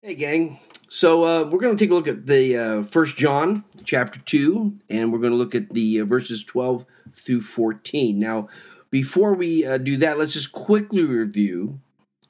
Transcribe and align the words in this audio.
Hey, 0.00 0.14
gang. 0.14 0.60
So 0.88 1.24
uh, 1.24 1.50
we're 1.50 1.58
going 1.58 1.76
to 1.76 1.84
take 1.84 1.90
a 1.90 1.94
look 1.94 2.06
at 2.06 2.24
the 2.24 2.56
uh, 2.56 2.82
First 2.84 3.16
John 3.16 3.64
chapter 3.82 4.20
two, 4.20 4.74
and 4.88 5.12
we're 5.12 5.18
going 5.18 5.32
to 5.32 5.36
look 5.36 5.56
at 5.56 5.70
the 5.70 6.00
uh, 6.00 6.04
verses 6.04 6.44
twelve 6.44 6.86
through 7.16 7.40
fourteen. 7.40 8.20
Now, 8.20 8.48
before 8.90 9.34
we 9.34 9.66
uh, 9.66 9.76
do 9.78 9.96
that, 9.96 10.16
let's 10.16 10.34
just 10.34 10.52
quickly 10.52 11.02
review. 11.02 11.80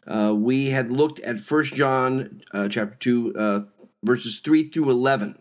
Uh, 0.07 0.33
we 0.35 0.69
had 0.69 0.91
looked 0.91 1.21
at 1.21 1.41
First 1.41 1.75
John 1.75 2.41
chapter 2.55 2.97
two, 2.99 3.67
verses 4.03 4.39
three 4.39 4.71
through 4.71 4.91
eleven, 4.91 5.39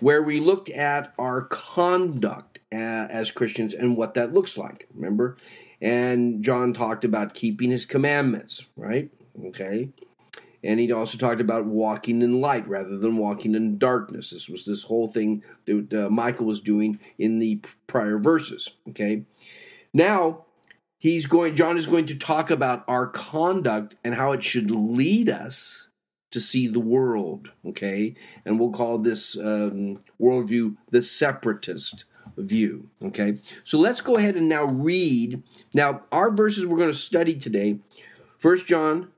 where 0.00 0.22
we 0.22 0.40
looked 0.40 0.68
at 0.68 1.14
our 1.18 1.40
conduct 1.40 2.58
as 2.70 3.30
Christians 3.30 3.72
and 3.72 3.96
what 3.96 4.12
that 4.12 4.34
looks 4.34 4.58
like. 4.58 4.88
Remember, 4.94 5.38
and 5.80 6.44
John 6.44 6.74
talked 6.74 7.06
about 7.06 7.32
keeping 7.32 7.70
his 7.70 7.86
commandments, 7.86 8.66
right? 8.76 9.10
Okay 9.46 9.88
and 10.62 10.78
he 10.78 10.92
also 10.92 11.16
talked 11.16 11.40
about 11.40 11.66
walking 11.66 12.22
in 12.22 12.40
light 12.40 12.68
rather 12.68 12.98
than 12.98 13.16
walking 13.16 13.54
in 13.54 13.78
darkness. 13.78 14.30
This 14.30 14.48
was 14.48 14.64
this 14.64 14.82
whole 14.82 15.08
thing 15.08 15.42
that 15.66 15.92
uh, 15.92 16.10
Michael 16.10 16.46
was 16.46 16.60
doing 16.60 16.98
in 17.18 17.38
the 17.38 17.60
prior 17.86 18.18
verses. 18.18 18.68
Okay, 18.90 19.24
now 19.94 20.44
he's 20.98 21.26
going. 21.26 21.54
John 21.54 21.76
is 21.76 21.86
going 21.86 22.06
to 22.06 22.14
talk 22.14 22.50
about 22.50 22.84
our 22.88 23.06
conduct 23.06 23.96
and 24.04 24.14
how 24.14 24.32
it 24.32 24.44
should 24.44 24.70
lead 24.70 25.28
us 25.28 25.88
to 26.32 26.40
see 26.40 26.68
the 26.68 26.80
world. 26.80 27.50
Okay, 27.66 28.14
and 28.44 28.60
we'll 28.60 28.72
call 28.72 28.98
this 28.98 29.36
um, 29.36 29.98
worldview 30.20 30.76
the 30.90 31.02
separatist 31.02 32.04
view. 32.36 32.88
Okay, 33.02 33.38
so 33.64 33.78
let's 33.78 34.00
go 34.00 34.16
ahead 34.16 34.36
and 34.36 34.48
now 34.48 34.64
read. 34.64 35.42
Now 35.74 36.02
our 36.12 36.30
verses 36.30 36.66
we're 36.66 36.78
going 36.78 36.92
to 36.92 36.96
study 36.96 37.34
today. 37.34 37.78
First 38.38 38.66
John 38.66 39.08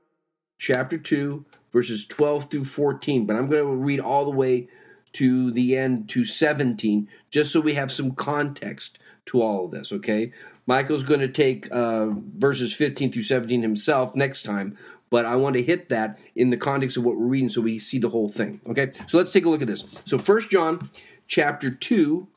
chapter 0.63 0.97
2, 0.97 1.43
verses 1.73 2.05
12 2.05 2.49
through 2.49 2.63
14. 2.63 3.25
But 3.25 3.35
I'm 3.35 3.49
going 3.49 3.63
to 3.63 3.69
read 3.69 3.99
all 3.99 4.23
the 4.23 4.31
way 4.31 4.69
to 5.13 5.51
the 5.51 5.75
end 5.77 6.07
to 6.09 6.23
17, 6.23 7.09
just 7.29 7.51
so 7.51 7.59
we 7.59 7.73
have 7.73 7.91
some 7.91 8.11
context 8.13 8.97
to 9.25 9.41
all 9.41 9.65
of 9.65 9.71
this, 9.71 9.91
okay? 9.91 10.31
Michael's 10.65 11.03
going 11.03 11.19
to 11.19 11.27
take 11.27 11.67
uh, 11.71 12.07
verses 12.37 12.73
15 12.73 13.11
through 13.11 13.23
17 13.23 13.61
himself 13.61 14.15
next 14.15 14.43
time, 14.43 14.77
but 15.09 15.25
I 15.25 15.35
want 15.35 15.55
to 15.57 15.61
hit 15.61 15.89
that 15.89 16.17
in 16.35 16.49
the 16.49 16.57
context 16.57 16.95
of 16.95 17.03
what 17.03 17.17
we're 17.17 17.25
reading 17.25 17.49
so 17.49 17.61
we 17.61 17.77
see 17.77 17.99
the 17.99 18.09
whole 18.09 18.29
thing, 18.29 18.61
okay? 18.67 18.91
So 19.07 19.17
let's 19.17 19.31
take 19.31 19.45
a 19.45 19.49
look 19.49 19.61
at 19.61 19.67
this. 19.67 19.83
So 20.05 20.17
First 20.17 20.49
John 20.49 20.89
chapter 21.27 21.69
2, 21.69 22.27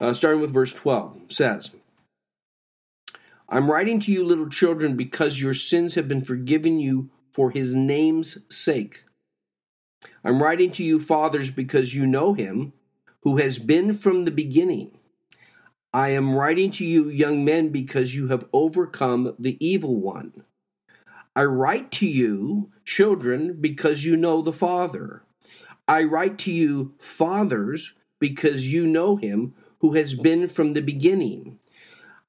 uh, 0.00 0.14
starting 0.14 0.40
with 0.40 0.54
verse 0.54 0.72
12, 0.72 1.16
says, 1.28 1.72
I'm 3.48 3.70
writing 3.70 3.98
to 4.00 4.12
you, 4.12 4.24
little 4.24 4.48
children, 4.48 4.96
because 4.96 5.40
your 5.40 5.54
sins 5.54 5.96
have 5.96 6.08
been 6.08 6.24
forgiven 6.24 6.78
you 6.78 7.10
for 7.34 7.50
his 7.50 7.74
name's 7.74 8.38
sake. 8.48 9.04
I'm 10.22 10.40
writing 10.40 10.70
to 10.72 10.84
you, 10.84 11.00
fathers, 11.00 11.50
because 11.50 11.92
you 11.92 12.06
know 12.06 12.32
him 12.32 12.72
who 13.22 13.38
has 13.38 13.58
been 13.58 13.92
from 13.92 14.24
the 14.24 14.30
beginning. 14.30 14.92
I 15.92 16.10
am 16.10 16.36
writing 16.36 16.70
to 16.72 16.84
you, 16.84 17.08
young 17.08 17.44
men, 17.44 17.70
because 17.70 18.14
you 18.14 18.28
have 18.28 18.46
overcome 18.52 19.34
the 19.36 19.56
evil 19.64 19.96
one. 19.96 20.44
I 21.34 21.44
write 21.46 21.90
to 21.92 22.06
you, 22.06 22.70
children, 22.84 23.60
because 23.60 24.04
you 24.04 24.16
know 24.16 24.40
the 24.40 24.52
Father. 24.52 25.24
I 25.88 26.04
write 26.04 26.38
to 26.40 26.52
you, 26.52 26.94
fathers, 27.00 27.94
because 28.20 28.72
you 28.72 28.86
know 28.86 29.16
him 29.16 29.54
who 29.80 29.94
has 29.94 30.14
been 30.14 30.46
from 30.46 30.72
the 30.72 30.82
beginning. 30.82 31.58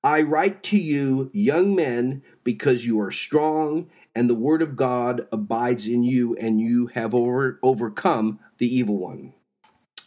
I 0.05 0.21
write 0.21 0.61
to 0.65 0.77
you, 0.77 1.31
young 1.33 1.73
men, 1.75 2.21
because 2.43 2.85
you 2.85 2.99
are 3.01 3.09
strong 3.09 3.89
and 4.13 4.29
the 4.29 4.35
word 4.35 4.61
of 4.61 4.75
God 4.75 5.27
abides 5.31 5.87
in 5.87 6.03
you, 6.03 6.35
and 6.35 6.61
you 6.61 6.85
have 6.93 7.15
over, 7.15 7.59
overcome 7.63 8.39
the 8.59 8.67
evil 8.67 8.99
one. 8.99 9.33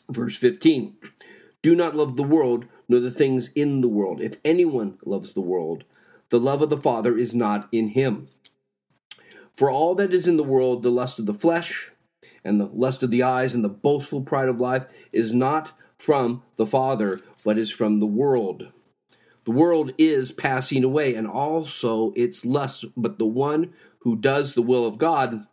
Verse 0.08 0.36
15 0.36 0.96
Do 1.62 1.74
not 1.74 1.96
love 1.96 2.14
the 2.14 2.22
world, 2.22 2.66
nor 2.88 3.00
the 3.00 3.10
things 3.10 3.50
in 3.56 3.80
the 3.80 3.88
world. 3.88 4.20
If 4.20 4.36
anyone 4.44 4.98
loves 5.04 5.32
the 5.32 5.40
world, 5.40 5.82
the 6.30 6.38
love 6.38 6.62
of 6.62 6.70
the 6.70 6.76
Father 6.76 7.18
is 7.18 7.34
not 7.34 7.68
in 7.72 7.88
him. 7.88 8.28
For 9.56 9.68
all 9.68 9.96
that 9.96 10.14
is 10.14 10.28
in 10.28 10.36
the 10.36 10.44
world, 10.44 10.84
the 10.84 10.90
lust 10.92 11.18
of 11.18 11.26
the 11.26 11.34
flesh, 11.34 11.90
and 12.44 12.60
the 12.60 12.66
lust 12.66 13.02
of 13.02 13.10
the 13.10 13.24
eyes, 13.24 13.52
and 13.52 13.64
the 13.64 13.68
boastful 13.68 14.22
pride 14.22 14.48
of 14.48 14.60
life, 14.60 14.86
is 15.10 15.34
not 15.34 15.72
from 15.98 16.44
the 16.54 16.66
Father, 16.66 17.20
but 17.42 17.58
is 17.58 17.72
from 17.72 17.98
the 17.98 18.06
world. 18.06 18.68
The 19.48 19.54
world 19.54 19.94
is 19.96 20.30
passing 20.30 20.84
away, 20.84 21.14
and 21.14 21.26
also 21.26 22.12
its 22.14 22.44
lust, 22.44 22.84
but 22.98 23.18
the 23.18 23.24
one 23.24 23.72
who 24.00 24.14
does 24.14 24.52
the 24.52 24.60
will 24.60 24.84
of 24.84 24.98
God 24.98 25.46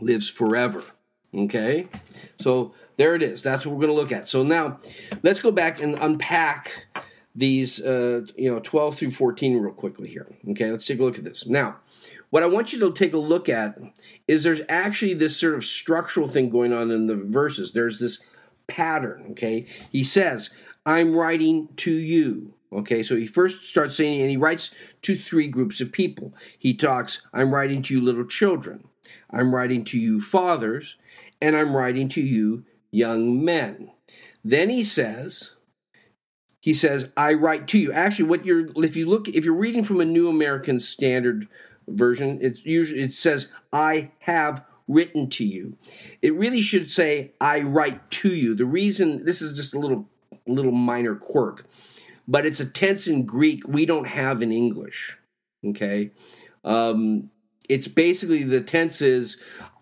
lives 0.00 0.28
forever. 0.28 0.82
Okay? 1.32 1.86
So 2.40 2.74
there 2.96 3.14
it 3.14 3.22
is. 3.22 3.42
That's 3.42 3.64
what 3.64 3.76
we're 3.76 3.86
going 3.86 3.94
to 3.96 4.02
look 4.02 4.10
at. 4.10 4.26
So 4.26 4.42
now 4.42 4.80
let's 5.22 5.38
go 5.38 5.52
back 5.52 5.80
and 5.80 5.96
unpack 6.00 6.72
these 7.36 7.78
uh, 7.78 8.22
you 8.34 8.52
know 8.52 8.58
12 8.58 8.98
through 8.98 9.12
14 9.12 9.56
real 9.56 9.72
quickly 9.72 10.08
here. 10.08 10.26
Okay? 10.50 10.72
Let's 10.72 10.84
take 10.84 10.98
a 10.98 11.04
look 11.04 11.16
at 11.16 11.22
this. 11.22 11.46
Now, 11.46 11.76
what 12.30 12.42
I 12.42 12.46
want 12.46 12.72
you 12.72 12.80
to 12.80 12.92
take 12.92 13.12
a 13.12 13.18
look 13.18 13.48
at 13.48 13.78
is 14.26 14.42
there's 14.42 14.62
actually 14.68 15.14
this 15.14 15.36
sort 15.36 15.54
of 15.54 15.64
structural 15.64 16.26
thing 16.26 16.50
going 16.50 16.72
on 16.72 16.90
in 16.90 17.06
the 17.06 17.14
verses. 17.14 17.70
There's 17.70 18.00
this 18.00 18.18
pattern, 18.66 19.28
okay? 19.30 19.68
He 19.92 20.02
says, 20.02 20.50
"I'm 20.84 21.14
writing 21.14 21.68
to 21.76 21.92
you." 21.92 22.55
Okay, 22.72 23.02
so 23.02 23.16
he 23.16 23.26
first 23.26 23.64
starts 23.64 23.96
saying, 23.96 24.20
and 24.20 24.30
he 24.30 24.36
writes 24.36 24.70
to 25.02 25.14
three 25.14 25.46
groups 25.46 25.80
of 25.80 25.92
people. 25.92 26.34
He 26.58 26.74
talks, 26.74 27.20
I'm 27.32 27.54
writing 27.54 27.80
to 27.82 27.94
you, 27.94 28.00
little 28.00 28.26
children. 28.26 28.88
I'm 29.30 29.54
writing 29.54 29.84
to 29.84 29.98
you, 29.98 30.20
fathers. 30.20 30.96
And 31.40 31.56
I'm 31.56 31.76
writing 31.76 32.08
to 32.10 32.20
you, 32.20 32.64
young 32.90 33.44
men. 33.44 33.90
Then 34.44 34.70
he 34.70 34.84
says, 34.84 35.50
he 36.60 36.74
says, 36.74 37.10
I 37.16 37.34
write 37.34 37.68
to 37.68 37.78
you. 37.78 37.92
Actually, 37.92 38.28
what 38.28 38.44
you're, 38.44 38.68
if 38.84 38.96
you 38.96 39.06
look, 39.06 39.28
if 39.28 39.44
you're 39.44 39.54
reading 39.54 39.84
from 39.84 40.00
a 40.00 40.04
New 40.04 40.28
American 40.28 40.80
Standard 40.80 41.46
version, 41.86 42.38
it's 42.40 42.64
usually, 42.64 43.02
it 43.02 43.14
says, 43.14 43.46
I 43.72 44.10
have 44.20 44.64
written 44.88 45.28
to 45.30 45.44
you. 45.44 45.76
It 46.22 46.34
really 46.34 46.62
should 46.62 46.90
say, 46.90 47.32
I 47.40 47.60
write 47.60 48.10
to 48.12 48.28
you. 48.30 48.54
The 48.54 48.64
reason, 48.64 49.24
this 49.24 49.42
is 49.42 49.52
just 49.52 49.74
a 49.74 49.78
little, 49.78 50.08
little 50.46 50.72
minor 50.72 51.14
quirk 51.14 51.66
but 52.28 52.46
it's 52.46 52.60
a 52.60 52.66
tense 52.66 53.06
in 53.06 53.24
Greek 53.24 53.66
we 53.66 53.86
don't 53.86 54.06
have 54.06 54.42
in 54.42 54.52
English. 54.52 55.16
Okay. 55.64 56.10
Um, 56.64 57.30
it's 57.68 57.88
basically 57.88 58.44
the 58.44 58.60
tense 58.60 59.02
is 59.02 59.36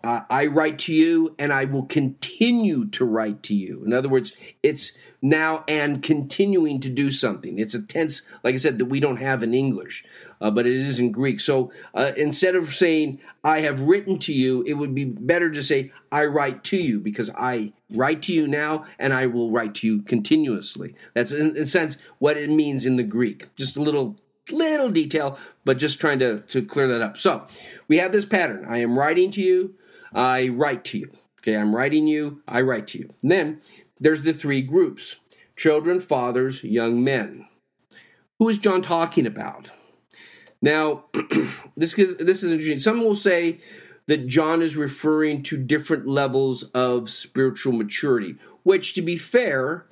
uh, 0.05 0.21
I 0.29 0.45
write 0.47 0.77
to 0.79 0.93
you 0.93 1.33
and 1.39 1.51
I 1.51 1.65
will 1.65 1.85
continue 1.85 2.85
to 2.89 3.03
write 3.03 3.41
to 3.43 3.55
you. 3.55 3.83
In 3.83 3.91
other 3.91 4.07
words, 4.07 4.33
it's 4.61 4.91
now 5.19 5.63
and 5.67 6.03
continuing 6.03 6.79
to 6.81 6.89
do 6.89 7.09
something. 7.09 7.57
It's 7.57 7.73
a 7.73 7.81
tense, 7.81 8.21
like 8.43 8.53
I 8.53 8.57
said, 8.57 8.77
that 8.77 8.85
we 8.85 8.99
don't 8.99 9.17
have 9.17 9.41
in 9.41 9.55
English, 9.55 10.05
uh, 10.39 10.51
but 10.51 10.67
it 10.67 10.75
is 10.75 10.99
in 10.99 11.11
Greek. 11.11 11.39
So 11.39 11.71
uh, 11.95 12.11
instead 12.15 12.55
of 12.55 12.75
saying 12.75 13.19
I 13.43 13.61
have 13.61 13.81
written 13.81 14.19
to 14.19 14.33
you, 14.33 14.63
it 14.67 14.73
would 14.73 14.93
be 14.93 15.05
better 15.05 15.49
to 15.49 15.63
say 15.63 15.91
I 16.11 16.25
write 16.25 16.63
to 16.65 16.77
you 16.77 16.99
because 16.99 17.31
I 17.35 17.73
write 17.89 18.21
to 18.23 18.33
you 18.33 18.47
now 18.47 18.85
and 18.99 19.11
I 19.11 19.25
will 19.25 19.49
write 19.49 19.73
to 19.75 19.87
you 19.87 20.03
continuously. 20.03 20.93
That's 21.15 21.31
in, 21.31 21.57
a 21.57 21.65
sense 21.65 21.97
what 22.19 22.37
it 22.37 22.51
means 22.51 22.85
in 22.85 22.95
the 22.95 23.03
Greek. 23.03 23.47
Just 23.55 23.75
a 23.75 23.81
little 23.81 24.17
little 24.51 24.91
detail, 24.91 25.39
but 25.63 25.77
just 25.77 25.99
trying 25.99 26.19
to, 26.19 26.41
to 26.41 26.63
clear 26.63 26.87
that 26.87 27.01
up. 27.01 27.17
So 27.17 27.47
we 27.87 27.97
have 27.97 28.11
this 28.11 28.25
pattern. 28.25 28.67
I 28.69 28.77
am 28.77 28.95
writing 28.97 29.31
to 29.31 29.41
you, 29.41 29.73
I 30.15 30.47
write 30.47 30.85
to 30.85 30.97
you. 30.97 31.11
Okay, 31.39 31.55
I'm 31.55 31.75
writing 31.75 32.07
you, 32.07 32.41
I 32.47 32.61
write 32.61 32.87
to 32.87 32.97
you. 32.97 33.13
And 33.21 33.31
then 33.31 33.61
there's 33.99 34.23
the 34.23 34.33
three 34.33 34.61
groups 34.61 35.17
children, 35.55 35.99
fathers, 35.99 36.63
young 36.63 37.03
men. 37.03 37.45
Who 38.39 38.49
is 38.49 38.57
John 38.57 38.81
talking 38.81 39.25
about? 39.25 39.69
Now, 40.61 41.05
this 41.77 41.93
is, 41.93 42.17
this 42.17 42.43
is 42.43 42.51
interesting. 42.51 42.79
Some 42.79 43.03
will 43.03 43.15
say 43.15 43.61
that 44.07 44.27
John 44.27 44.61
is 44.61 44.75
referring 44.75 45.43
to 45.43 45.57
different 45.57 46.07
levels 46.07 46.63
of 46.73 47.09
spiritual 47.09 47.73
maturity, 47.73 48.35
which, 48.63 48.93
to 48.95 49.01
be 49.01 49.17
fair, 49.17 49.85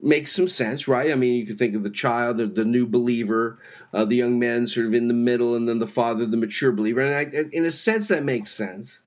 makes 0.00 0.32
some 0.32 0.48
sense, 0.48 0.88
right? 0.88 1.12
I 1.12 1.14
mean, 1.14 1.34
you 1.34 1.46
could 1.46 1.58
think 1.58 1.74
of 1.74 1.84
the 1.84 1.90
child, 1.90 2.38
the, 2.38 2.46
the 2.46 2.64
new 2.64 2.86
believer, 2.86 3.58
uh, 3.92 4.04
the 4.04 4.16
young 4.16 4.38
man 4.38 4.66
sort 4.66 4.86
of 4.86 4.94
in 4.94 5.08
the 5.08 5.14
middle, 5.14 5.54
and 5.54 5.68
then 5.68 5.78
the 5.78 5.86
father, 5.86 6.26
the 6.26 6.36
mature 6.36 6.72
believer. 6.72 7.00
And 7.00 7.14
I, 7.14 7.44
in 7.52 7.64
a 7.64 7.70
sense, 7.70 8.08
that 8.08 8.24
makes 8.24 8.50
sense. 8.50 9.02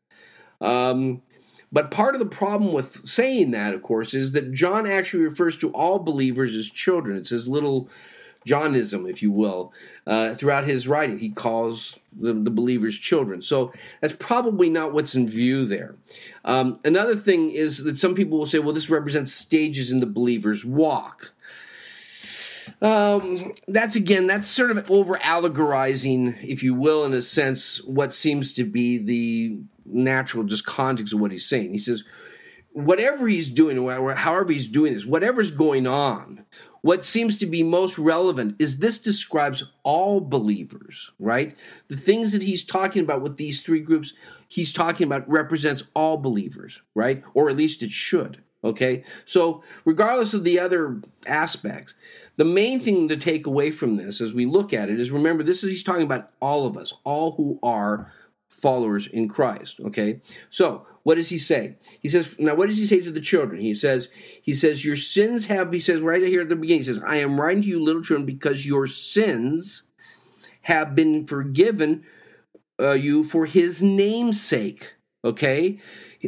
Um, 0.61 1.21
but 1.71 1.91
part 1.91 2.15
of 2.15 2.19
the 2.19 2.25
problem 2.25 2.71
with 2.71 3.05
saying 3.05 3.51
that, 3.51 3.73
of 3.73 3.81
course, 3.83 4.13
is 4.13 4.31
that 4.31 4.53
John 4.53 4.87
actually 4.87 5.23
refers 5.23 5.57
to 5.57 5.71
all 5.71 5.99
believers 5.99 6.55
as 6.55 6.69
children. 6.69 7.17
It's 7.17 7.31
his 7.31 7.47
little 7.47 7.89
Johnism, 8.45 9.09
if 9.09 9.21
you 9.21 9.31
will, 9.31 9.73
uh, 10.05 10.35
throughout 10.35 10.67
his 10.67 10.87
writing. 10.87 11.17
He 11.17 11.29
calls 11.29 11.97
the, 12.17 12.33
the, 12.33 12.51
believers 12.51 12.97
children. 12.97 13.41
So 13.41 13.73
that's 14.01 14.15
probably 14.19 14.69
not 14.69 14.93
what's 14.93 15.15
in 15.15 15.27
view 15.27 15.65
there. 15.65 15.95
Um, 16.45 16.79
another 16.85 17.15
thing 17.15 17.51
is 17.51 17.83
that 17.83 17.97
some 17.97 18.13
people 18.13 18.37
will 18.37 18.45
say, 18.45 18.59
well, 18.59 18.73
this 18.73 18.89
represents 18.89 19.33
stages 19.33 19.91
in 19.91 19.99
the 19.99 20.05
believer's 20.05 20.63
walk. 20.63 21.33
Um, 22.81 23.53
that's 23.67 23.95
again, 23.95 24.27
that's 24.27 24.47
sort 24.47 24.71
of 24.71 24.89
over 24.91 25.17
allegorizing, 25.17 26.35
if 26.43 26.63
you 26.63 26.73
will, 26.73 27.05
in 27.05 27.13
a 27.13 27.21
sense, 27.21 27.81
what 27.83 28.13
seems 28.13 28.53
to 28.53 28.63
be 28.63 28.97
the 28.97 29.57
natural 29.85 30.43
just 30.43 30.65
context 30.65 31.13
of 31.13 31.19
what 31.19 31.31
he's 31.31 31.47
saying. 31.47 31.71
He 31.71 31.77
says, 31.77 32.03
whatever 32.73 33.27
he's 33.27 33.49
doing, 33.49 33.77
however 34.15 34.51
he's 34.51 34.67
doing 34.67 34.93
this, 34.93 35.05
whatever's 35.05 35.51
going 35.51 35.87
on, 35.87 36.45
what 36.81 37.03
seems 37.03 37.37
to 37.37 37.47
be 37.47 37.63
most 37.63 37.97
relevant 37.97 38.57
is 38.59 38.77
this 38.77 38.99
describes 38.99 39.63
all 39.83 40.19
believers, 40.19 41.11
right? 41.17 41.55
The 41.87 41.97
things 41.97 42.31
that 42.33 42.43
he's 42.43 42.63
talking 42.63 43.01
about 43.01 43.21
with 43.21 43.37
these 43.37 43.61
three 43.61 43.79
groups, 43.79 44.13
he's 44.49 44.71
talking 44.71 45.07
about 45.07 45.27
represents 45.27 45.83
all 45.95 46.17
believers, 46.17 46.81
right? 46.93 47.23
Or 47.33 47.49
at 47.49 47.55
least 47.55 47.81
it 47.81 47.91
should. 47.91 48.43
Okay, 48.65 49.03
so 49.25 49.63
regardless 49.85 50.33
of 50.33 50.43
the 50.43 50.59
other 50.59 50.99
aspects, 51.27 51.93
the 52.35 52.45
main 52.45 52.79
thing 52.79 53.07
to 53.07 53.15
take 53.15 53.45
away 53.45 53.69
from 53.69 53.95
this 53.95 54.19
as 54.19 54.33
we 54.33 54.47
look 54.47 54.73
at 54.73 54.89
it 54.89 54.99
is 54.99 55.11
remember 55.11 55.43
this 55.43 55.63
is 55.63 55.69
he's 55.69 55.83
talking 55.83 56.01
about 56.01 56.31
all 56.41 56.65
of 56.65 56.75
us, 56.75 56.91
all 57.03 57.33
who 57.33 57.59
are 57.61 58.11
followers 58.49 59.05
in 59.05 59.27
Christ. 59.27 59.79
Okay, 59.85 60.19
so 60.49 60.87
what 61.03 61.15
does 61.15 61.29
he 61.29 61.37
say? 61.37 61.75
He 61.99 62.09
says, 62.09 62.35
now 62.39 62.55
what 62.55 62.65
does 62.65 62.79
he 62.79 62.87
say 62.87 62.99
to 63.01 63.11
the 63.11 63.21
children? 63.21 63.61
He 63.61 63.75
says, 63.75 64.07
he 64.41 64.55
says, 64.55 64.83
your 64.83 64.95
sins 64.95 65.45
have, 65.45 65.71
he 65.71 65.79
says 65.79 66.01
right 66.01 66.23
here 66.23 66.41
at 66.41 66.49
the 66.49 66.55
beginning, 66.55 66.79
he 66.79 66.85
says, 66.85 66.99
I 67.05 67.17
am 67.17 67.39
writing 67.39 67.61
to 67.61 67.67
you, 67.67 67.83
little 67.83 68.01
children, 68.01 68.25
because 68.25 68.65
your 68.65 68.87
sins 68.87 69.83
have 70.61 70.95
been 70.95 71.27
forgiven 71.27 72.03
uh, 72.79 72.93
you 72.93 73.23
for 73.23 73.45
his 73.45 73.83
name's 73.83 74.41
sake. 74.41 74.95
Okay? 75.23 75.79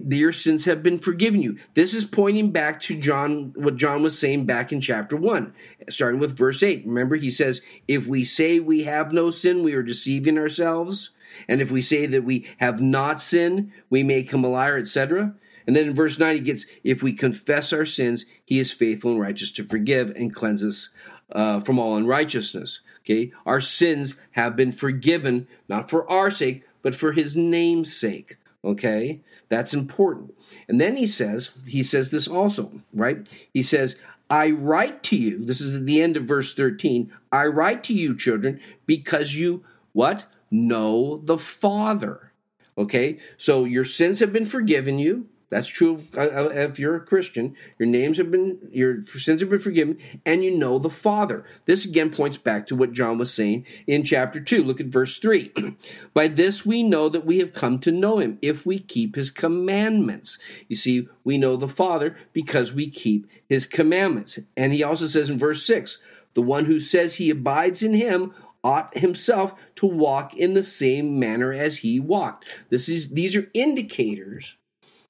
Your 0.07 0.33
sins 0.33 0.65
have 0.65 0.83
been 0.83 0.99
forgiven 0.99 1.41
you. 1.41 1.57
This 1.73 1.93
is 1.93 2.05
pointing 2.05 2.51
back 2.51 2.79
to 2.81 2.97
John, 2.97 3.53
what 3.55 3.75
John 3.75 4.03
was 4.03 4.17
saying 4.17 4.45
back 4.45 4.71
in 4.71 4.81
chapter 4.81 5.15
1, 5.15 5.53
starting 5.89 6.19
with 6.19 6.37
verse 6.37 6.61
8. 6.61 6.83
Remember, 6.85 7.15
he 7.15 7.31
says, 7.31 7.61
If 7.87 8.07
we 8.07 8.23
say 8.23 8.59
we 8.59 8.83
have 8.83 9.11
no 9.11 9.31
sin, 9.31 9.63
we 9.63 9.73
are 9.73 9.83
deceiving 9.83 10.37
ourselves. 10.37 11.11
And 11.47 11.61
if 11.61 11.71
we 11.71 11.81
say 11.81 12.05
that 12.05 12.23
we 12.23 12.47
have 12.57 12.81
not 12.81 13.21
sinned, 13.21 13.71
we 13.89 14.03
make 14.03 14.31
him 14.31 14.43
a 14.43 14.49
liar, 14.49 14.77
etc. 14.77 15.35
And 15.65 15.75
then 15.75 15.87
in 15.87 15.95
verse 15.95 16.17
9, 16.17 16.35
he 16.35 16.41
gets, 16.41 16.65
If 16.83 17.03
we 17.03 17.13
confess 17.13 17.73
our 17.73 17.85
sins, 17.85 18.25
he 18.45 18.59
is 18.59 18.71
faithful 18.71 19.11
and 19.11 19.19
righteous 19.19 19.51
to 19.51 19.63
forgive 19.63 20.11
and 20.11 20.33
cleanse 20.33 20.63
us 20.63 20.89
uh, 21.31 21.59
from 21.59 21.77
all 21.77 21.97
unrighteousness. 21.97 22.79
Okay? 23.01 23.31
Our 23.45 23.61
sins 23.61 24.15
have 24.31 24.55
been 24.55 24.71
forgiven, 24.71 25.47
not 25.67 25.89
for 25.89 26.09
our 26.09 26.31
sake, 26.31 26.63
but 26.81 26.95
for 26.95 27.11
his 27.11 27.35
name's 27.35 27.95
sake. 27.95 28.37
Okay? 28.67 29.21
That's 29.47 29.73
important. 29.73 30.35
And 30.67 30.79
then 30.79 30.97
he 30.97 31.07
says, 31.07 31.51
he 31.65 31.83
says 31.83 32.11
this 32.11 32.27
also, 32.27 32.81
right? 32.93 33.25
He 33.53 33.63
says, 33.63 33.95
I 34.29 34.51
write 34.51 35.03
to 35.03 35.15
you, 35.15 35.45
this 35.45 35.61
is 35.61 35.73
at 35.73 35.85
the 35.85 36.01
end 36.01 36.17
of 36.17 36.25
verse 36.25 36.53
13, 36.53 37.11
I 37.31 37.45
write 37.45 37.81
to 37.85 37.93
you, 37.93 38.15
children, 38.15 38.59
because 38.85 39.35
you, 39.35 39.63
what? 39.93 40.25
Know 40.51 41.21
the 41.23 41.37
Father. 41.37 42.33
Okay? 42.77 43.19
So 43.37 43.63
your 43.63 43.85
sins 43.85 44.19
have 44.19 44.33
been 44.33 44.45
forgiven 44.45 44.99
you. 44.99 45.27
That's 45.49 45.67
true 45.67 45.95
if, 45.95 46.17
uh, 46.17 46.21
uh, 46.21 46.49
if 46.53 46.77
you're 46.77 46.95
a 46.95 47.05
Christian. 47.05 47.55
Your 47.79 47.87
names 47.87 48.17
have 48.17 48.29
been, 48.29 48.57
your 48.69 49.01
sins 49.01 49.41
have 49.41 49.49
been 49.49 49.59
forgiven, 49.59 49.97
and 50.25 50.43
you 50.43 50.51
know 50.57 50.77
the 50.77 50.89
Father. 50.89 51.45
This 51.65 51.85
again 51.85 52.09
points 52.09 52.37
back 52.37 52.67
to 52.67 52.75
what 52.75 52.91
John 52.91 53.17
was 53.17 53.33
saying 53.33 53.65
in 53.87 54.03
chapter 54.03 54.41
2. 54.41 54.63
Look 54.63 54.81
at 54.81 54.87
verse 54.87 55.17
3. 55.17 55.53
By 56.13 56.27
this 56.27 56.65
we 56.65 56.83
know 56.83 57.07
that 57.07 57.25
we 57.25 57.39
have 57.39 57.53
come 57.53 57.79
to 57.79 57.91
know 57.91 58.19
him, 58.19 58.37
if 58.41 58.65
we 58.65 58.77
keep 58.77 59.15
his 59.15 59.31
commandments. 59.31 60.37
You 60.67 60.75
see, 60.75 61.07
we 61.23 61.37
know 61.37 61.55
the 61.55 61.69
Father 61.69 62.17
because 62.33 62.73
we 62.73 62.89
keep 62.89 63.27
his 63.47 63.65
commandments. 63.65 64.39
And 64.57 64.73
he 64.73 64.83
also 64.83 65.07
says 65.07 65.29
in 65.29 65.37
verse 65.37 65.65
6 65.65 65.97
the 66.33 66.41
one 66.41 66.65
who 66.65 66.79
says 66.79 67.15
he 67.15 67.29
abides 67.29 67.81
in 67.81 67.93
him 67.93 68.33
ought 68.63 68.97
himself 68.97 69.55
to 69.75 69.85
walk 69.85 70.35
in 70.35 70.55
the 70.55 70.61
same 70.61 71.17
manner 71.17 71.53
as 71.53 71.77
he 71.77 72.01
walked. 72.01 72.45
This 72.69 72.89
is, 72.89 73.09
these 73.09 73.33
are 73.35 73.49
indicators 73.53 74.56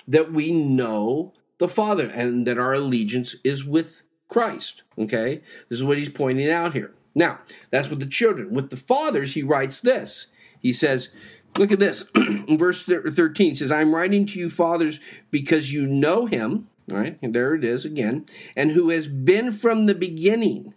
that 0.07 0.31
we 0.31 0.51
know 0.51 1.33
the 1.57 1.67
Father 1.67 2.07
and 2.07 2.45
that 2.47 2.57
our 2.57 2.73
allegiance 2.73 3.35
is 3.43 3.63
with 3.63 4.03
Christ. 4.27 4.83
Okay? 4.97 5.41
This 5.69 5.79
is 5.79 5.83
what 5.83 5.97
he's 5.97 6.09
pointing 6.09 6.49
out 6.49 6.73
here. 6.73 6.93
Now, 7.15 7.39
that's 7.71 7.89
with 7.89 7.99
the 7.99 8.05
children. 8.05 8.53
With 8.53 8.69
the 8.69 8.77
fathers, 8.77 9.33
he 9.33 9.41
writes 9.41 9.79
this. 9.79 10.27
He 10.59 10.71
says, 10.71 11.09
Look 11.57 11.71
at 11.71 11.79
this. 11.79 12.03
Verse 12.49 12.83
13, 12.83 13.55
says, 13.55 13.71
I'm 13.71 13.93
writing 13.93 14.25
to 14.27 14.39
you, 14.39 14.49
fathers, 14.49 14.99
because 15.31 15.73
you 15.73 15.87
know 15.87 16.25
him. 16.27 16.69
All 16.91 16.97
right, 16.97 17.17
and 17.21 17.33
there 17.33 17.55
it 17.55 17.63
is 17.63 17.83
again. 17.83 18.25
And 18.55 18.71
who 18.71 18.89
has 18.91 19.07
been 19.07 19.51
from 19.51 19.87
the 19.87 19.95
beginning. 19.95 20.73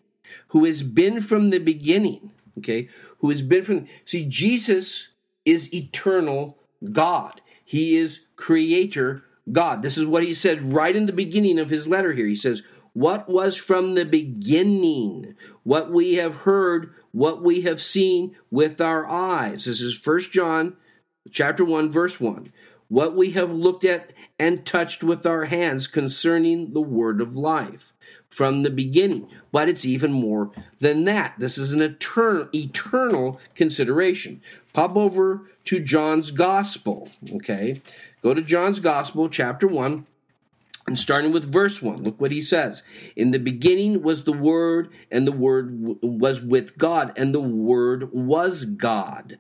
Who 0.49 0.65
has 0.65 0.83
been 0.83 1.21
from 1.21 1.51
the 1.51 1.59
beginning. 1.59 2.33
Okay, 2.59 2.89
who 3.19 3.31
has 3.31 3.43
been 3.43 3.63
from. 3.63 3.87
See, 4.07 4.25
Jesus 4.25 5.09
is 5.45 5.73
eternal 5.73 6.59
God. 6.93 7.41
He 7.65 7.97
is 7.97 8.21
creator 8.41 9.23
God. 9.53 9.83
This 9.83 9.99
is 9.99 10.07
what 10.07 10.25
he 10.25 10.35
said 10.35 10.73
right 10.73 10.95
in 10.95 11.07
the 11.07 11.13
beginning 11.13 11.59
of 11.59 11.71
his 11.71 11.87
letter 11.87 12.13
here. 12.13 12.27
He 12.27 12.37
says, 12.37 12.63
What 12.93 13.29
was 13.29 13.57
from 13.57 13.95
the 13.95 14.05
beginning, 14.05 15.35
what 15.63 15.91
we 15.91 16.15
have 16.15 16.37
heard, 16.37 16.95
what 17.13 17.43
we 17.43 17.63
have 17.63 17.83
seen 17.83 18.37
with 18.51 18.81
our 18.81 19.07
eyes. 19.07 19.65
This 19.65 19.81
is 19.81 19.97
First 19.97 20.33
John 20.33 20.77
chapter 21.31 21.65
1, 21.65 21.91
verse 21.91 22.21
1. 22.21 22.53
What 22.91 23.17
we 23.17 23.31
have 23.31 23.53
looked 23.53 23.85
at 23.85 24.13
and 24.37 24.67
touched 24.67 25.05
with 25.05 25.25
our 25.25 25.45
hands 25.45 25.87
concerning 25.87 26.73
the 26.73 26.81
word 26.81 27.21
of 27.21 27.37
life 27.37 27.93
from 28.29 28.65
the 28.65 28.71
beginning. 28.71 29.29
But 29.53 29.69
it's 29.69 29.85
even 29.85 30.13
more 30.13 30.51
than 30.81 31.05
that. 31.05 31.35
This 31.39 31.57
is 31.57 31.73
an 31.73 31.83
eternal, 31.83 32.49
eternal 32.53 33.41
consideration. 33.55 34.43
Pop 34.73 34.97
over 34.97 35.43
to 35.67 35.79
John's 35.79 36.33
Gospel, 36.33 37.09
okay? 37.33 37.81
Go 38.23 38.35
to 38.35 38.43
John's 38.43 38.81
Gospel, 38.81 39.29
chapter 39.29 39.69
1, 39.69 40.05
and 40.89 40.99
starting 40.99 41.31
with 41.31 41.53
verse 41.53 41.81
1. 41.81 42.03
Look 42.03 42.21
what 42.21 42.33
he 42.33 42.41
says. 42.41 42.83
In 43.15 43.31
the 43.31 43.39
beginning 43.39 44.03
was 44.03 44.25
the 44.25 44.33
Word, 44.33 44.89
and 45.13 45.29
the 45.29 45.33
Word 45.33 45.97
was 46.03 46.41
with 46.41 46.77
God, 46.77 47.13
and 47.17 47.33
the 47.33 47.41
Word 47.41 48.13
was 48.13 48.65
God. 48.65 49.39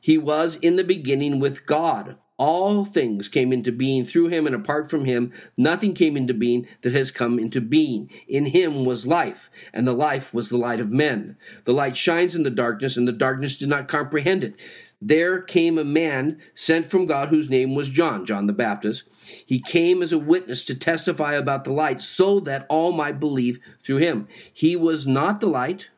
He 0.00 0.18
was 0.18 0.56
in 0.56 0.74
the 0.74 0.82
beginning 0.82 1.38
with 1.38 1.66
God. 1.66 2.16
All 2.40 2.86
things 2.86 3.28
came 3.28 3.52
into 3.52 3.70
being 3.70 4.06
through 4.06 4.28
him, 4.28 4.46
and 4.46 4.56
apart 4.56 4.88
from 4.88 5.04
him, 5.04 5.30
nothing 5.58 5.92
came 5.92 6.16
into 6.16 6.32
being 6.32 6.66
that 6.80 6.94
has 6.94 7.10
come 7.10 7.38
into 7.38 7.60
being. 7.60 8.10
In 8.26 8.46
him 8.46 8.86
was 8.86 9.06
life, 9.06 9.50
and 9.74 9.86
the 9.86 9.92
life 9.92 10.32
was 10.32 10.48
the 10.48 10.56
light 10.56 10.80
of 10.80 10.90
men. 10.90 11.36
The 11.66 11.74
light 11.74 11.98
shines 11.98 12.34
in 12.34 12.42
the 12.42 12.48
darkness, 12.48 12.96
and 12.96 13.06
the 13.06 13.12
darkness 13.12 13.56
did 13.56 13.68
not 13.68 13.88
comprehend 13.88 14.42
it. 14.42 14.54
There 15.02 15.42
came 15.42 15.76
a 15.76 15.84
man 15.84 16.40
sent 16.54 16.86
from 16.86 17.04
God 17.04 17.28
whose 17.28 17.50
name 17.50 17.74
was 17.74 17.90
John, 17.90 18.24
John 18.24 18.46
the 18.46 18.54
Baptist. 18.54 19.02
He 19.44 19.60
came 19.60 20.02
as 20.02 20.10
a 20.10 20.18
witness 20.18 20.64
to 20.64 20.74
testify 20.74 21.34
about 21.34 21.64
the 21.64 21.74
light, 21.74 22.00
so 22.00 22.40
that 22.40 22.64
all 22.70 22.92
might 22.92 23.20
believe 23.20 23.60
through 23.84 23.98
him. 23.98 24.28
He 24.50 24.76
was 24.76 25.06
not 25.06 25.40
the 25.40 25.46
light, 25.46 25.90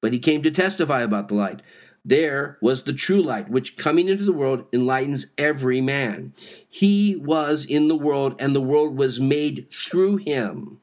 but 0.00 0.12
he 0.12 0.18
came 0.18 0.42
to 0.42 0.50
testify 0.50 1.02
about 1.02 1.28
the 1.28 1.36
light. 1.36 1.62
There 2.08 2.56
was 2.62 2.84
the 2.84 2.92
true 2.92 3.20
light, 3.20 3.50
which 3.50 3.76
coming 3.76 4.08
into 4.08 4.24
the 4.24 4.32
world 4.32 4.66
enlightens 4.72 5.26
every 5.36 5.80
man. 5.80 6.32
He 6.68 7.16
was 7.16 7.64
in 7.64 7.88
the 7.88 7.96
world, 7.96 8.36
and 8.38 8.54
the 8.54 8.60
world 8.60 8.96
was 8.96 9.18
made 9.18 9.66
through 9.72 10.18
him, 10.18 10.78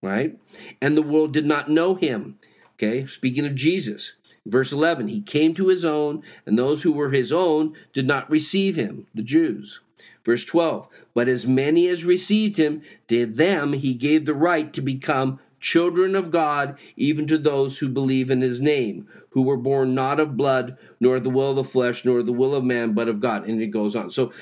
right? 0.00 0.38
And 0.80 0.96
the 0.96 1.02
world 1.02 1.32
did 1.32 1.44
not 1.44 1.68
know 1.68 1.96
him. 1.96 2.38
Okay, 2.74 3.04
speaking 3.06 3.44
of 3.44 3.56
Jesus. 3.56 4.12
Verse 4.46 4.70
11, 4.70 5.08
he 5.08 5.20
came 5.20 5.54
to 5.54 5.68
his 5.68 5.84
own, 5.84 6.22
and 6.46 6.56
those 6.56 6.82
who 6.82 6.92
were 6.92 7.10
his 7.10 7.32
own 7.32 7.74
did 7.92 8.06
not 8.06 8.30
receive 8.30 8.76
him, 8.76 9.08
the 9.12 9.22
Jews. 9.22 9.80
Verse 10.24 10.44
12, 10.44 10.86
but 11.14 11.28
as 11.28 11.46
many 11.46 11.88
as 11.88 12.04
received 12.04 12.56
him, 12.56 12.82
to 13.08 13.26
them 13.26 13.72
he 13.72 13.92
gave 13.92 14.24
the 14.24 14.34
right 14.34 14.72
to 14.72 14.80
become 14.80 15.40
children 15.60 16.16
of 16.16 16.30
God, 16.30 16.78
even 16.96 17.26
to 17.26 17.36
those 17.36 17.78
who 17.78 17.88
believe 17.88 18.30
in 18.30 18.40
his 18.40 18.60
name, 18.60 19.06
who 19.30 19.42
were 19.42 19.56
born 19.56 19.94
not 19.94 20.20
of 20.20 20.36
blood, 20.36 20.76
nor 20.98 21.20
the 21.20 21.30
will 21.30 21.50
of 21.50 21.56
the 21.56 21.64
flesh, 21.64 22.04
nor 22.04 22.22
the 22.22 22.32
will 22.32 22.54
of 22.54 22.64
man, 22.64 22.92
but 22.92 23.08
of 23.08 23.20
God. 23.20 23.46
And 23.46 23.60
it 23.60 23.68
goes 23.68 23.96
on. 23.96 24.10
So 24.10 24.32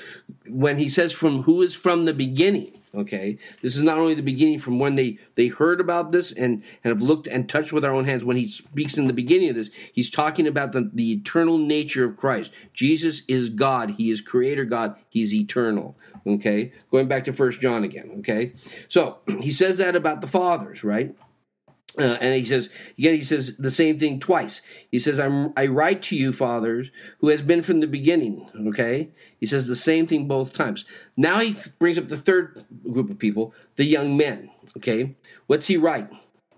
when 0.47 0.77
he 0.77 0.89
says 0.89 1.11
from 1.11 1.43
who 1.43 1.61
is 1.61 1.75
from 1.75 2.05
the 2.05 2.13
beginning, 2.13 2.79
okay, 2.95 3.37
this 3.61 3.75
is 3.75 3.83
not 3.83 3.99
only 3.99 4.15
the 4.15 4.23
beginning 4.23 4.57
from 4.57 4.79
when 4.79 4.95
they, 4.95 5.19
they 5.35 5.47
heard 5.47 5.79
about 5.79 6.11
this 6.11 6.31
and, 6.31 6.63
and 6.83 6.91
have 6.91 7.03
looked 7.03 7.27
and 7.27 7.47
touched 7.47 7.71
with 7.71 7.85
our 7.85 7.93
own 7.93 8.05
hands. 8.05 8.23
When 8.23 8.37
he 8.37 8.47
speaks 8.47 8.97
in 8.97 9.05
the 9.05 9.13
beginning 9.13 9.49
of 9.49 9.55
this, 9.55 9.69
he's 9.93 10.09
talking 10.09 10.47
about 10.47 10.71
the, 10.71 10.89
the 10.91 11.11
eternal 11.11 11.59
nature 11.59 12.03
of 12.03 12.17
Christ. 12.17 12.51
Jesus 12.73 13.21
is 13.27 13.49
God. 13.49 13.91
He 13.97 14.09
is 14.09 14.21
creator 14.21 14.65
God. 14.65 14.95
He's 15.09 15.33
eternal. 15.33 15.97
Okay, 16.25 16.73
going 16.91 17.07
back 17.07 17.23
to 17.25 17.33
First 17.33 17.61
John 17.61 17.83
again. 17.83 18.11
Okay, 18.19 18.53
so 18.87 19.19
he 19.39 19.51
says 19.51 19.77
that 19.77 19.95
about 19.95 20.21
the 20.21 20.27
fathers, 20.27 20.83
right? 20.83 21.15
Uh, 21.97 22.17
and 22.21 22.35
he 22.35 22.45
says 22.45 22.69
again, 22.97 23.15
he 23.15 23.23
says 23.23 23.55
the 23.57 23.71
same 23.71 23.97
thing 23.97 24.19
twice. 24.19 24.61
He 24.91 24.99
says, 24.99 25.19
"I'm 25.19 25.53
I 25.57 25.65
write 25.65 26.03
to 26.03 26.15
you, 26.15 26.31
fathers, 26.31 26.91
who 27.19 27.29
has 27.29 27.41
been 27.41 27.63
from 27.63 27.79
the 27.79 27.87
beginning." 27.87 28.47
Okay, 28.67 29.09
he 29.39 29.47
says 29.47 29.65
the 29.65 29.75
same 29.75 30.05
thing 30.05 30.27
both 30.27 30.53
times. 30.53 30.85
Now 31.17 31.39
he 31.39 31.57
brings 31.79 31.97
up 31.97 32.07
the 32.07 32.17
third 32.17 32.63
group 32.91 33.09
of 33.09 33.17
people, 33.17 33.53
the 33.75 33.85
young 33.85 34.15
men. 34.15 34.51
Okay, 34.77 35.15
what's 35.47 35.67
he 35.67 35.77
write? 35.77 36.09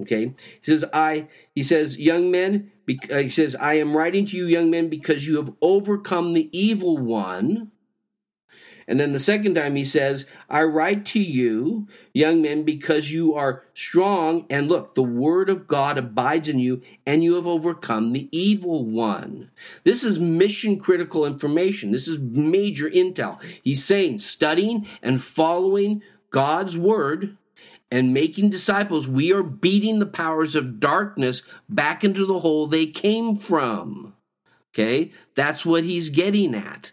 Okay, 0.02 0.34
he 0.62 0.66
says, 0.66 0.84
"I." 0.92 1.28
He 1.56 1.64
says, 1.64 1.98
"Young 1.98 2.30
men," 2.30 2.72
uh, 3.10 3.18
he 3.20 3.30
says, 3.30 3.56
"I 3.56 3.76
am 3.76 3.96
writing 3.96 4.26
to 4.28 4.36
you, 4.36 4.46
young 4.46 4.70
men, 4.70 4.90
because 4.90 5.26
you 5.26 5.38
have 5.38 5.54
overcome 5.62 6.34
the 6.34 6.50
evil 6.52 6.98
one." 6.98 7.72
And 8.92 9.00
then 9.00 9.14
the 9.14 9.22
second 9.22 9.56
time 9.56 9.78
he 9.78 9.86
says, 9.86 10.26
I 10.50 10.64
write 10.64 11.06
to 11.06 11.20
you, 11.22 11.88
young 12.14 12.42
men, 12.42 12.64
because 12.64 13.10
you 13.10 13.34
are 13.36 13.64
strong, 13.74 14.46
and 14.50 14.68
look, 14.68 14.96
the 14.96 15.02
word 15.02 15.50
of 15.50 15.66
God 15.66 15.98
abides 15.98 16.50
in 16.50 16.60
you, 16.60 16.82
and 17.06 17.24
you 17.24 17.36
have 17.36 17.48
overcome 17.48 18.12
the 18.12 18.28
evil 18.34 18.84
one. 18.84 19.50
This 19.86 20.04
is 20.04 20.20
mission 20.20 20.78
critical 20.78 21.26
information. 21.26 21.94
This 21.94 22.10
is 22.10 22.20
major 22.20 22.90
intel. 22.90 23.42
He's 23.64 23.82
saying, 23.82 24.20
studying 24.20 24.86
and 25.02 25.24
following 25.24 26.02
God's 26.30 26.78
word 26.78 27.38
and 27.90 28.14
making 28.14 28.50
disciples, 28.50 29.08
we 29.08 29.32
are 29.32 29.42
beating 29.42 30.00
the 30.00 30.06
powers 30.06 30.54
of 30.54 30.82
darkness 30.82 31.44
back 31.70 32.04
into 32.04 32.26
the 32.26 32.40
hole 32.40 32.68
they 32.68 32.88
came 32.88 33.38
from. 33.38 34.16
Okay? 34.74 35.12
That's 35.36 35.66
what 35.66 35.84
he's 35.84 36.10
getting 36.10 36.56
at. 36.56 36.92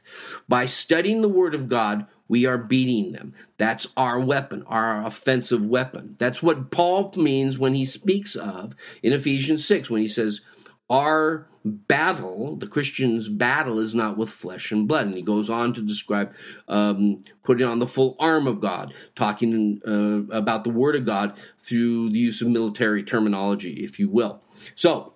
By 0.49 0.67
studying 0.67 1.23
the 1.23 1.29
Word 1.29 1.55
of 1.55 1.69
God, 1.69 2.07
we 2.29 2.45
are 2.45 2.59
beating 2.59 3.13
them. 3.13 3.35
That's 3.57 3.87
our 3.97 4.21
weapon, 4.21 4.63
our 4.67 5.05
offensive 5.05 5.65
weapon. 5.65 6.17
That's 6.19 6.43
what 6.43 6.71
Paul 6.71 7.13
means 7.17 7.59
when 7.59 7.75
he 7.75 7.87
speaks 7.87 8.37
of 8.37 8.75
in 9.03 9.13
Ephesians 9.13 9.65
6, 9.65 9.91
when 9.91 10.03
he 10.03 10.09
says, 10.09 10.43
Our 10.91 11.49
battle, 11.65 12.57
the 12.57 12.67
Christian's 12.67 13.29
battle, 13.29 13.79
is 13.79 13.95
not 13.95 14.17
with 14.17 14.31
flesh 14.31 14.71
and 14.73 14.87
blood. 14.87 15.07
And 15.07 15.17
he 15.17 15.23
goes 15.23 15.51
on 15.51 15.73
to 15.75 15.83
describe 15.83 16.33
um, 16.69 17.25
putting 17.43 17.67
on 17.67 17.79
the 17.79 17.87
full 17.87 18.17
arm 18.21 18.47
of 18.47 18.61
God, 18.61 18.93
talking 19.15 19.81
uh, 19.87 20.35
about 20.35 20.65
the 20.65 20.71
Word 20.71 20.97
of 20.97 21.05
God 21.05 21.39
through 21.59 22.11
the 22.11 22.19
use 22.19 22.43
of 22.43 22.49
military 22.49 23.03
terminology, 23.03 23.85
if 23.85 23.99
you 23.99 24.09
will. 24.09 24.43
So, 24.75 25.15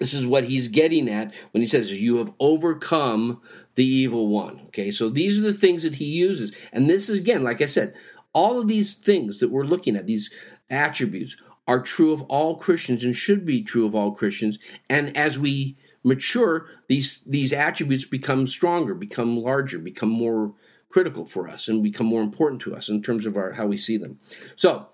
this 0.00 0.14
is 0.14 0.26
what 0.26 0.44
he's 0.44 0.66
getting 0.66 1.08
at 1.08 1.32
when 1.52 1.60
he 1.60 1.66
says, 1.66 1.92
You 1.92 2.16
have 2.16 2.32
overcome 2.40 3.40
the 3.76 3.84
evil 3.84 4.28
one. 4.28 4.62
Okay, 4.68 4.90
so 4.90 5.08
these 5.08 5.38
are 5.38 5.42
the 5.42 5.52
things 5.52 5.84
that 5.84 5.94
he 5.94 6.06
uses. 6.06 6.52
And 6.72 6.90
this 6.90 7.08
is, 7.08 7.18
again, 7.18 7.44
like 7.44 7.60
I 7.60 7.66
said, 7.66 7.94
all 8.32 8.58
of 8.58 8.66
these 8.66 8.94
things 8.94 9.38
that 9.38 9.50
we're 9.50 9.64
looking 9.64 9.96
at, 9.96 10.06
these 10.06 10.30
attributes, 10.70 11.36
are 11.68 11.82
true 11.82 12.12
of 12.12 12.22
all 12.22 12.56
Christians 12.56 13.04
and 13.04 13.14
should 13.14 13.44
be 13.44 13.62
true 13.62 13.86
of 13.86 13.94
all 13.94 14.12
Christians. 14.12 14.58
And 14.88 15.16
as 15.16 15.38
we 15.38 15.76
mature, 16.02 16.66
these, 16.88 17.20
these 17.26 17.52
attributes 17.52 18.06
become 18.06 18.46
stronger, 18.46 18.94
become 18.94 19.36
larger, 19.36 19.78
become 19.78 20.08
more 20.08 20.54
critical 20.88 21.26
for 21.26 21.46
us, 21.46 21.68
and 21.68 21.82
become 21.82 22.06
more 22.06 22.22
important 22.22 22.62
to 22.62 22.74
us 22.74 22.88
in 22.88 23.02
terms 23.02 23.26
of 23.26 23.36
our 23.36 23.52
how 23.52 23.66
we 23.66 23.76
see 23.76 23.98
them. 23.98 24.18
So 24.56 24.88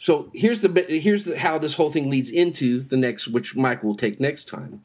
so 0.00 0.30
here's 0.32 0.60
the 0.60 0.86
here's 0.88 1.24
the, 1.24 1.38
how 1.38 1.58
this 1.58 1.74
whole 1.74 1.90
thing 1.90 2.08
leads 2.08 2.30
into 2.30 2.82
the 2.84 2.96
next, 2.96 3.28
which 3.28 3.54
Michael 3.54 3.90
will 3.90 3.96
take 3.96 4.18
next 4.18 4.48
time. 4.48 4.82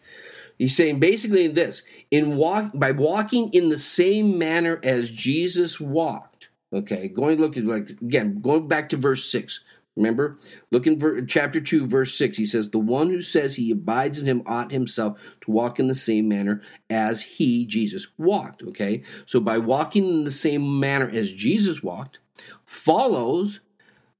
He's 0.58 0.76
saying 0.76 1.00
basically 1.00 1.48
this: 1.48 1.84
in 2.12 2.36
walk 2.36 2.72
by 2.74 2.92
walking 2.92 3.50
in 3.54 3.70
the 3.70 3.80
same 3.80 4.38
manner 4.38 4.78
as 4.84 5.10
Jesus 5.10 5.80
walked. 5.80 6.50
Okay, 6.74 7.08
going 7.08 7.40
look 7.40 7.56
at 7.56 7.64
like 7.64 7.90
again, 7.92 8.42
going 8.42 8.68
back 8.68 8.90
to 8.90 8.98
verse 8.98 9.24
six. 9.32 9.62
Remember, 9.96 10.38
look 10.72 10.86
in 10.88 11.00
ver- 11.00 11.22
chapter 11.22 11.62
2, 11.62 11.88
verse 11.88 12.18
6. 12.18 12.36
He 12.36 12.46
says, 12.46 12.70
The 12.70 12.78
one 12.78 13.08
who 13.08 13.22
says 13.22 13.56
he 13.56 13.72
abides 13.72 14.20
in 14.20 14.28
him 14.28 14.44
ought 14.46 14.74
himself 14.74 15.18
to 15.40 15.52
walk 15.52 15.80
in 15.80 15.88
the 15.88 15.96
same 15.96 16.28
manner 16.28 16.62
as 16.90 17.22
he, 17.22 17.66
Jesus, 17.66 18.06
walked. 18.18 18.62
Okay? 18.62 19.04
So 19.26 19.40
by 19.40 19.58
walking 19.58 20.04
in 20.10 20.24
the 20.26 20.32
same 20.32 20.82
manner 20.82 21.10
as 21.10 21.32
Jesus 21.32 21.82
walked, 21.82 22.20
follows 22.66 23.62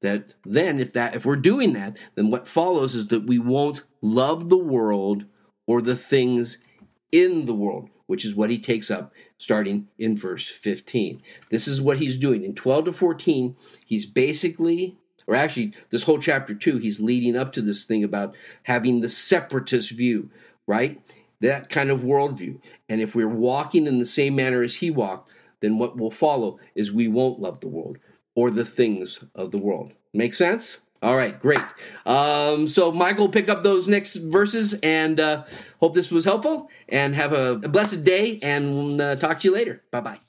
that 0.06 0.34
then 0.46 0.80
if 0.80 0.94
that 0.94 1.16
if 1.16 1.26
we're 1.26 1.36
doing 1.36 1.74
that 1.74 1.98
then 2.16 2.30
what 2.30 2.48
follows 2.48 2.96
is 2.96 3.08
that 3.08 3.26
we 3.26 3.40
won't 3.40 3.84
love 4.02 4.50
the 4.50 4.58
world 4.58 5.26
or 5.68 5.82
the 5.82 5.96
things 5.96 6.58
in 7.12 7.46
the 7.46 7.54
world 7.54 7.90
which 8.08 8.24
is 8.24 8.36
what 8.36 8.50
he 8.50 8.58
takes 8.58 8.92
up 8.92 9.12
starting 9.38 9.88
in 9.98 10.16
verse 10.16 10.48
15 10.48 11.22
this 11.50 11.68
is 11.68 11.82
what 11.82 11.98
he's 11.98 12.18
doing. 12.18 12.44
In 12.44 12.54
12 12.54 12.86
to 12.86 12.94
14 12.94 13.56
he's 13.86 14.06
basically 14.06 14.98
or 15.28 15.36
actually 15.36 15.74
this 15.90 16.04
whole 16.04 16.20
chapter 16.20 16.54
2 16.54 16.78
he's 16.78 17.00
leading 17.00 17.36
up 17.36 17.52
to 17.54 17.62
this 17.62 17.84
thing 17.84 18.04
about 18.04 18.36
having 18.64 19.02
the 19.02 19.10
separatist 19.10 19.92
view 19.92 20.30
right? 20.68 21.02
That 21.42 21.70
kind 21.70 21.92
of 21.92 22.02
worldview. 22.02 22.60
And 22.90 23.02
if 23.02 23.14
we're 23.14 23.28
walking 23.28 23.86
in 23.86 24.00
the 24.00 24.06
same 24.06 24.36
manner 24.36 24.64
as 24.64 24.76
he 24.76 24.90
walked 24.90 25.32
then 25.62 25.78
what 25.78 25.98
will 25.98 26.12
follow 26.12 26.60
is 26.76 26.92
we 26.92 27.08
won't 27.08 27.40
love 27.40 27.60
the 27.60 27.68
world 27.68 27.98
or 28.36 28.52
the 28.52 28.66
things 28.66 29.20
of 29.34 29.52
the 29.52 29.58
world. 29.58 29.94
Make 30.14 30.34
sense? 30.34 30.78
All 31.02 31.16
right, 31.16 31.40
great. 31.40 31.62
Um, 32.06 32.68
so 32.68 32.92
Michael, 32.92 33.30
pick 33.30 33.50
up 33.50 33.64
those 33.64 33.88
next 33.88 34.16
verses, 34.16 34.74
and 34.82 35.20
uh, 35.20 35.44
hope 35.80 35.94
this 35.94 36.10
was 36.10 36.26
helpful. 36.26 36.70
And 36.90 37.16
have 37.16 37.34
a, 37.34 37.56
blessed 37.58 38.04
day, 38.04 38.40
and 38.42 39.00
uh, 39.00 39.16
talk 39.16 39.40
to 39.42 39.48
you 39.48 39.54
later. 39.54 39.84
Bye 39.92 40.02
bye. 40.02 40.25